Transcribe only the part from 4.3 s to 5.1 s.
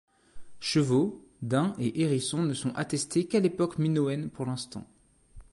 pour l’instant.